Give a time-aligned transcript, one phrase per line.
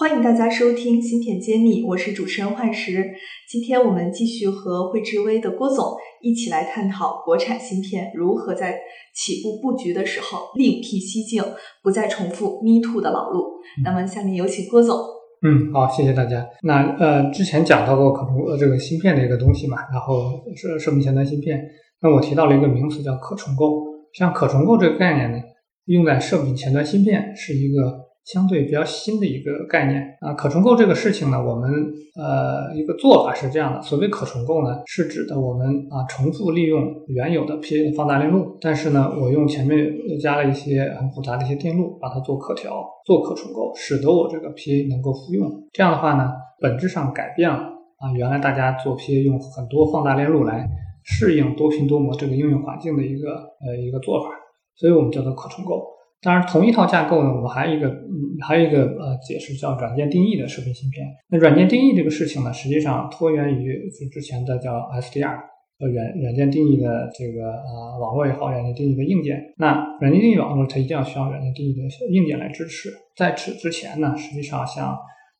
[0.00, 3.10] 欢迎大家收听芯片揭秘，我是主持人幻石。
[3.46, 8.80] 今天我们继续和汇智微的郭总一起来探讨国产芯片如何在
[9.14, 11.44] 起步布局的时候另辟蹊径，
[11.82, 13.44] 不再重复 Me Too 的老路。
[13.84, 14.96] 那么下面有请郭总。
[15.42, 16.48] 嗯，好，谢谢大家。
[16.62, 21.60] 那呃，之前讲到过可重呃这个芯片的一个东西嘛，然后是射频前端芯片。
[22.00, 25.36] 那我提到了一个名词叫可重构，像可重构这个概念呢，
[25.84, 28.08] 用在射频前端芯片是一个。
[28.24, 31.70] 相对比较新的一个概念啊，可重构这个事情呢，我们
[32.14, 33.82] 呃一个做法是这样的。
[33.82, 45.50] 所谓可重构呢，是指的我们啊重复利用原有的 PA 的放大链路，但是呢，我用前面加了一些很复杂的一些电路，把它做可调、做可重构，使得我这个 PA 能够复用。
[45.72, 46.30] 这样的话呢，
[46.60, 50.68] 本质上改变了啊原来大家做 PA 用很多放大链路来
[51.02, 53.30] 适应多频多模这个应用环境的一个
[53.66, 54.28] 呃一个做法，
[54.76, 55.82] 所以我们叫做可重构。
[56.22, 61.06] 当然，同一套架构呢，我们还有一个，嗯，还有一个呃解释叫软件定义的射频芯片。
[61.30, 65.38] 那软件定义这个事情呢，实际上脱源于就之前的叫 SDR，
[65.78, 69.40] 呃软软件定义的这个呃网络也好，软件定义的硬件。
[69.56, 71.80] 那软件定义网络它一定要需要软件定义的
[72.10, 72.90] 硬件来支持。
[73.16, 74.94] 在此之前呢，实际上像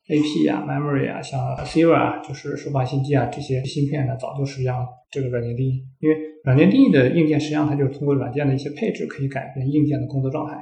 [0.09, 10.57] AP 啊、Memory 啊、像 Sierra 啊，就是数码信息啊这些芯片呢，早就实际上这个软件定义，因为软件定义的硬件实际上它就是通过软件的一些配置可以改变硬件的工作状态。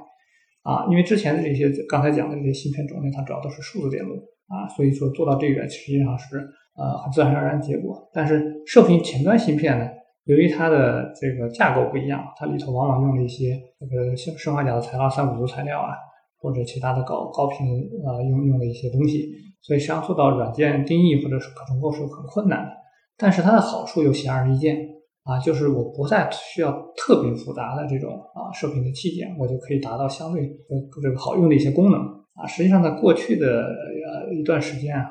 [0.62, 4.16] 啊，因为之前的这些刚才讲的这些芯片种类，它主要都是数字电路
[4.48, 6.36] 啊，所以说做到这个实际上是
[6.76, 8.10] 呃很自然而然的结果。
[8.12, 9.88] 但是射频前端芯片呢，
[10.24, 15.94] 由于它的这个架构不一样，它里头往往用了一些这个生生化钾的材料、三五族材料啊，
[16.38, 17.66] 或者其他的高高频
[18.04, 19.26] 啊用用的一些东西，
[19.62, 22.72] 所以实际上做到软件定义或者是可重构是很困难的。
[23.16, 24.97] 但是它的好处又显而易见。
[25.28, 32.00] 啊，就是我不再需要特别复杂的这种啊射频的器件，我就可以达到相对呃这个好用的一些功能
[32.32, 32.46] 啊。
[32.46, 35.04] 实际上，在过去的呃一段时间啊，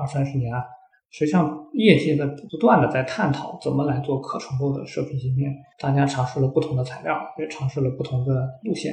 [0.00, 0.64] 二三十年啊，
[1.10, 8.34] 实际上业界在不断的在探讨怎么来做可重构的射频芯片，大家尝试了不同的材料，也尝试了不同的
[8.64, 8.92] 路线，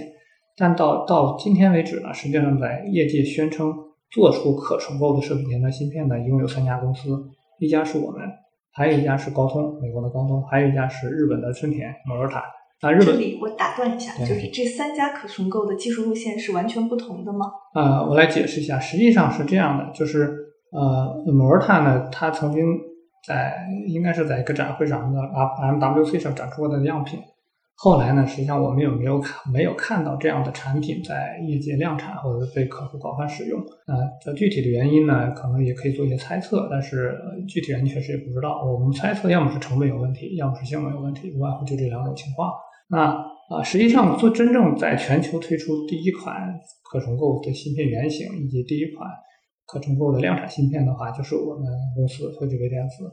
[0.55, 3.73] 但到到今天为止呢，实际上在业界宣称
[4.11, 7.09] 做出可重构的射频前端芯片的一共有三家公司，
[7.57, 8.21] 一家是我们。
[8.79, 12.45] 还有一家是高通，美国的高通，还有一家是日本的春田摩尔塔。
[12.79, 17.45] 啊，日本这里我打断一下，就是这三家可重构的技术路线是完全不同的吗？
[17.73, 20.33] 啊，我来解释一下，实际上是这样的，就是
[20.71, 22.63] 呃，摩尔塔呢，它曾经
[23.27, 27.19] 在应该是在一个展会上的 MWC 上展出过的样品。
[27.81, 33.57] 后来呢，实际上我们有没有看没有看到这样的产品在业界量产或者被客户广泛使用？
[33.85, 38.65] 啊，这具体的原因呢，可能也可以做一些猜测，但是具体原因确实也不知道。
[38.65, 42.51] 我们猜测，要么是成本有问题，要么是性能有问题，无外乎就这两种情况。
[42.89, 43.15] 那
[43.49, 46.35] 啊，实际上做真正在全球推出第一款
[46.91, 49.09] 可重构的芯片原型以及第一款
[49.65, 51.63] 可重构的量产芯片的话，就是我们
[51.95, 53.09] 公司汇智微电子。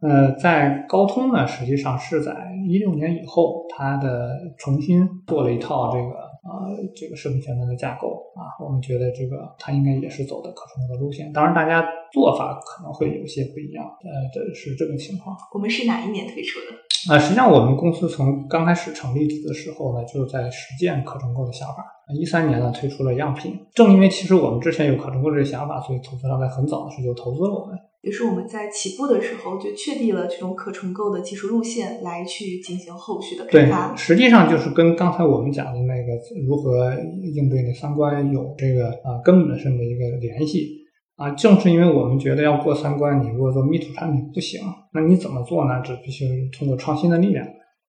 [0.00, 2.34] 呃，在高通呢，实际上是在
[2.68, 11.32] 一六年以后，它的重新做了一套这个呃这个视频前端的架构啊，我们觉得这个它应该也是走的可重构的路线。
[11.32, 15.34] 当然，大家做法可能会有些不一样，呃，这是这种情况。
[15.54, 17.14] 我们是哪一年推出的？
[17.14, 21.84] 啊，实际上我们公司从刚开始成立的时候呢，就在实践可重构的想法。
[22.14, 23.58] 一三年呢，推出了样品。
[23.74, 27.76] 正因为其实我们之前有可重构这个想法，所以投资商在很早的时候就投资了我们。
[28.02, 33.88] 也是我们在起步的时候就确定了这种可重构的技术路线，来去进行后续的开发。
[33.88, 36.12] 对，实际上就是跟刚才我们讲的那个
[36.46, 36.94] 如何
[37.34, 40.84] 应对那三观有这个啊根本性的一个联系
[41.16, 41.30] 啊。
[41.32, 44.60] 正是因为我们觉得要过三关，你如果做密图产品不行，
[44.92, 45.82] 那你怎么做呢？
[45.84, 47.44] 这必须通过创新的力量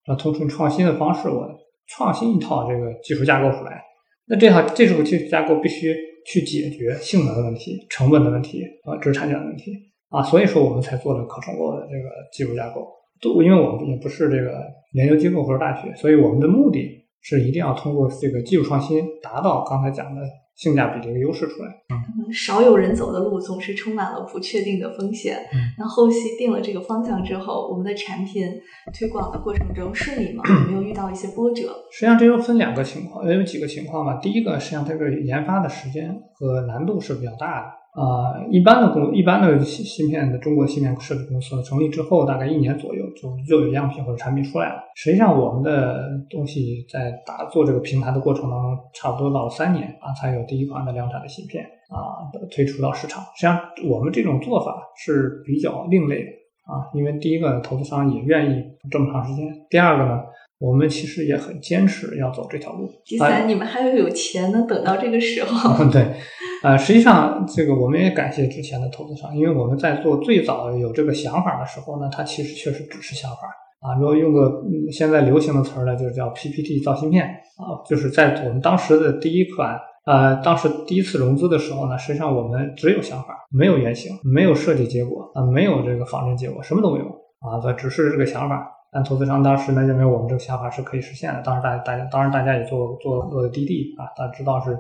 [0.06, 1.48] 啊，通过创新的方式，我
[1.88, 3.84] 创新一套这个技术架构出来。
[4.30, 9.72] 那这套这种技术架构必须去解决性能的问题、成本的问题啊、知识产权的问题。
[10.10, 12.88] 啊，所以说我们才做了可重构的这个技术架构。
[13.20, 14.64] 都因为我们也不是这个
[14.94, 16.88] 研究机构或者大学，所以我们的目的
[17.20, 20.22] 是一定要通过这个技术创新，达到刚才讲的
[20.56, 21.70] 性价比这个优势出来。
[21.90, 25.36] 嗯，少有人走的路总是充满了不确定的风险。
[25.52, 28.46] 嗯，那后期定了这个方向之后，我们的产品
[28.94, 30.44] 推广的过程中顺利吗？
[30.48, 31.64] 有没有遇到一些波折？
[31.92, 34.20] 实际上，这又分两个情况，有几个情况吧。
[34.22, 37.68] 第一个，实际上这个研发的时间和难度是比较大的。
[37.98, 44.84] 啊，一般的公一般的芯芯片的中国芯片设计公司成立之后，大概一年左右就就有样品或者产品出来了。
[44.96, 53.24] 实际上，我们的东西在打做这个平台的过程当中，差不多到了三年啊，才有第一款的量产的芯片啊推出到市场。
[53.36, 53.60] 实际上，
[53.90, 56.30] 我们这种做法是比较另类的
[56.72, 60.22] 啊，因为第一个投资商也愿意这么长时间，第二个呢，
[60.60, 62.88] 我们其实也很坚持要走这条路。
[63.04, 65.84] 第三，你们还要有钱能等到这个时候。
[65.90, 66.14] 对。
[66.64, 73.42] 呃，实际上这个我们也感谢之前的投资商，因为我们在做最早有这个想法的时候呢，它其实确实只是想法
[73.82, 73.96] 啊。
[74.00, 79.80] 如果用个现在流行的词儿呢，就是叫 PPT 造芯片啊，就是在我们当时的第一款。
[80.08, 87.06] 呃，当时第一次融资的时候呢，实际上我们只有想法，没有原型，没有设计结果啊，没有这个仿真结果，什么都没有
[87.42, 88.72] 啊，这只是这个想法。
[88.90, 91.42] 但投资商当时呢，认为我们这个想法是可以实现的。
[91.42, 94.80] 当时大家大家，当然大家也做做很多的滴滴啊，大家知道是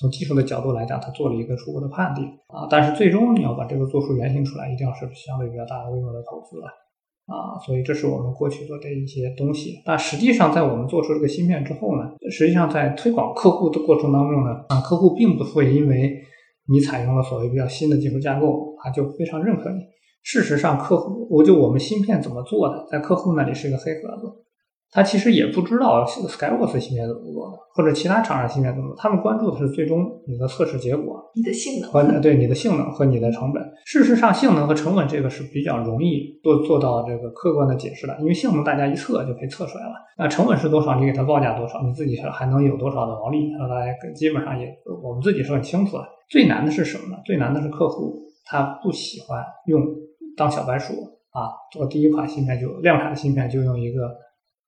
[0.00, 2.66] 从技术的角度来讲，他做了一个初步的判定啊。
[2.70, 6.66] 但是最终你要把这个做出原型出来，一定要是相对比较大的规模的投资了。
[7.26, 9.74] 啊，所以这是我们过去做的一些东西。
[9.84, 16.16] 但实际上，在我们做出这个芯片之后呢，实际上在推广客户的过程当中呢，啊，客户并不会因为
[16.66, 19.80] 你采用了所谓比较新的技术架构，他就非常认可你。
[20.22, 24.46] 事实上，客户，我就我们芯片怎么做的，在客户那里是一个黑盒子。
[24.92, 28.96] 他其实也不知道 Skyworks 芯片怎么做的，或者其他厂商芯片怎么做。
[28.96, 33.62] 他们关注的是最终你的测试结果，你的性能和对你的性能和你的成本。
[33.84, 39.92] 事实上，性能和成本这个是比较容易做做到这个客观的解释的，因为性能大家一测就可以测出来了。
[40.18, 44.66] 那成本是多少，你给它报价多少，你自己还能有多少的毛利，那大家基本上也
[45.04, 46.04] 我们自己是很清楚的。
[46.28, 47.22] 最难的是什么呢？
[47.24, 49.86] 最难的是客户他不喜欢用
[50.36, 50.94] 当小白鼠
[51.30, 54.10] 啊，做第一款芯片就量产的芯片就用一个。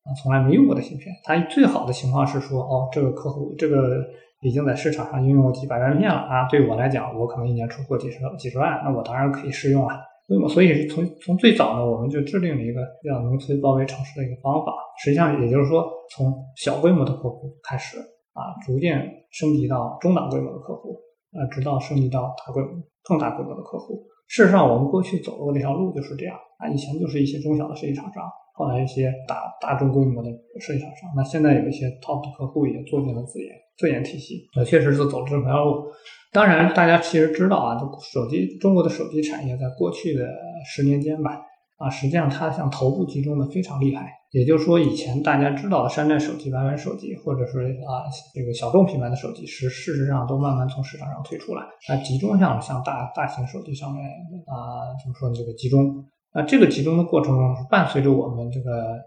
[0.04, 4.02] 啊，从来没用过的芯片，它最好的情况是说，哦，这个客户这个
[4.42, 10.00] 已经在市场上应用了几百万片了啊，对我来讲，我可能一年出货几十几十万，那我当然可以试用啊。
[10.28, 14.72] 那么，所以从从最早呢，我们就制定了一个叫农村包围城市的一个方法，
[15.02, 17.98] 实际上也就是说，从小规模的客户开始
[18.32, 20.96] 啊，逐渐升级到中档规模的客户，
[21.32, 22.70] 啊，直到升级到大规模、
[23.04, 24.02] 更大规模的客户。
[24.26, 28.24] 事实上，我们过去走过那条路就是这样啊，以前就是一些中小的设计厂商。
[28.54, 30.28] 后来一些大大众规模的
[30.60, 35.86] 设计厂商，那现在有一些 top 的客户也做进了自研自研体系，那确实是走了这条路。
[36.32, 37.78] 当然，大家其实知道啊，
[38.12, 40.26] 手机中国的手机产业在过去的
[40.64, 41.40] 十年间吧，
[41.78, 44.10] 啊，实际上它向头部集中的非常厉害。
[44.30, 54.02] 也就是说，以前大家知道的山寨手机、歪歪手机，或者是啊这个小众品牌的手机，实事实上都慢慢从市场上退出了，它集中向向大大型手机上面
[54.46, 55.34] 啊，怎么说呢？
[55.34, 56.04] 这个集中。
[56.32, 58.98] 啊，这个集中的过程中，伴随着我们这个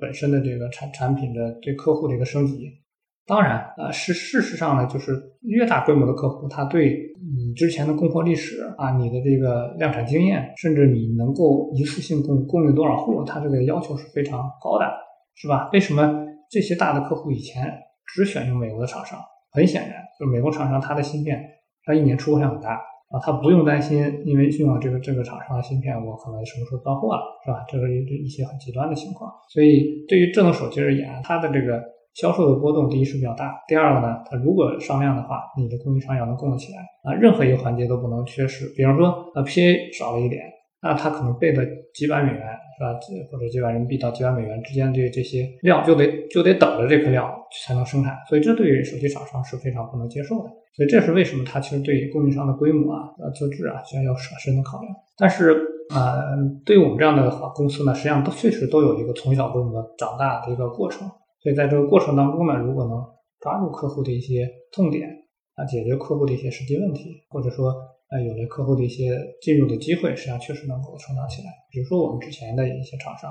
[0.00, 2.68] 本身的这个产产品的对客户的一个升级。
[3.26, 5.12] 当然，呃，是事实上呢，就是
[5.42, 6.98] 越大规模的客户，他对
[7.36, 14.84] 你之前的供货历史啊，你的这个量产经验，甚至你能够一次性供供应多少户，他这个要求是非常高的，
[15.36, 15.70] 是吧？
[15.72, 17.72] 为什么这些大的客户以前
[18.04, 19.18] 只选用美国的厂商？
[19.52, 21.40] 很显然，就是美国厂商它的芯片，
[21.84, 22.78] 它一年出货量很大。
[23.14, 27.64] 啊，他不用担心，因为用了这个这个厂商的芯片，我可能什么时候到货了，是吧？
[27.68, 29.30] 这是一一些很极端的情况。
[29.48, 31.80] 所以对于智能手机而言，它的这个
[32.14, 38.66] 销售的波动，第一是比较大，第二个呢，它如果上量的话，你的供应商要能供得起来啊，任何一个环节都不能缺失。
[38.76, 40.42] 比方说，呃，PA 少了一点，
[40.82, 41.64] 那它可能备的
[41.94, 42.40] 几百美元，
[42.76, 42.92] 是吧？
[43.30, 47.32] 或者几万人民币到几万美元之间的这些量，就得就得等着这批量
[47.66, 48.16] 才能生产。
[48.28, 50.50] 所以这对于手机厂商是非常不能接受的。
[50.76, 54.92] 所以这是为什么它其实对于供应商的规模啊、资质啊，需要有深深的考量。
[55.16, 55.56] 但是
[55.94, 56.18] 啊，
[56.64, 61.06] 对于我们这样的公司呢，实际上都确实都有一个从小规模长大的一个过程。
[61.42, 63.04] 所以在这个过程当中呢，如果能
[63.38, 65.08] 抓住客户的一些痛点
[65.54, 67.72] 啊，解决客户的一些实际问题，或者说
[68.14, 71.48] 那有了客户的一些进入的机会，实际上确实能够成长起来。
[71.72, 73.28] 比如说我们之前的一些厂商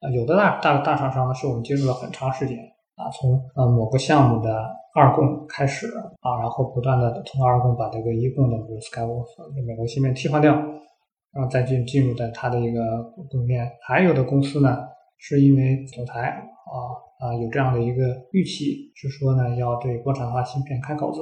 [0.00, 2.58] 啊，有的大大大厂商呢，是我们接触了很长时间
[2.96, 4.50] 啊，从呃某个项目的。
[4.98, 5.88] 二供开始
[6.22, 9.26] 啊，然后不断的通过二供把这个一供的，比如 skywork
[9.66, 13.70] 美国芯片替换掉，然后再进进入在它的一个供应链。
[13.86, 14.78] 还有的公司呢，
[15.18, 16.74] 是因为总裁啊
[17.20, 21.20] 啊有这样的一个预期，是说呢要对国产化芯片开口子，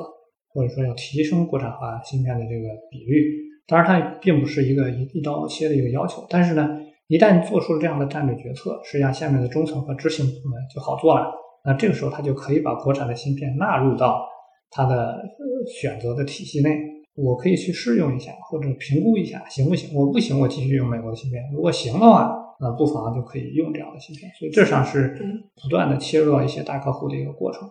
[0.55, 3.23] 或者说要提升国产化芯片的这个比率。
[3.67, 6.69] 当然，它并不是一个一一刀切的一个要求，但是呢，
[7.09, 11.33] 一旦做出了这样的战略决策，实际上下面的中层和执行部门就好做了。
[11.65, 14.23] 那这个时候，他就可以把国产的芯片纳入到
[14.71, 15.19] 他的
[15.67, 16.71] 选择的体系内。
[17.17, 19.97] 我可以去试用一下，或者评估一下行不行？
[19.97, 21.43] 我不行，我继续用美国的芯片。
[21.55, 24.31] 如果行的话，那不妨就可以用这样的芯片。
[24.39, 25.17] 所以这上是
[25.63, 27.63] 不断的切入到一些大客户的一个过程。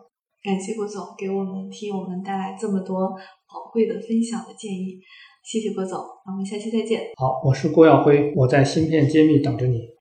[0.43, 3.11] 感谢郭总给我们替我们带来这么多
[3.47, 4.99] 宝贵的分享的建议，
[5.41, 5.97] 谢谢郭总。
[5.99, 6.99] 我们下期再见。
[7.15, 9.87] 好，我是郭耀辉，我在芯片揭秘等着你。